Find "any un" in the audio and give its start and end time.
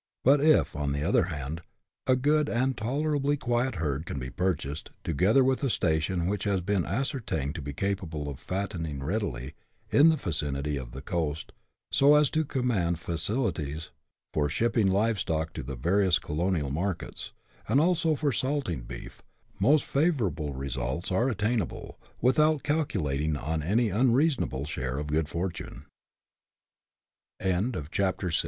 23.61-24.11